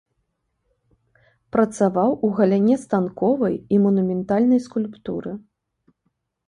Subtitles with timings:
[1.55, 5.31] Працаваў у галіне станковай і манументальнай скульптуры.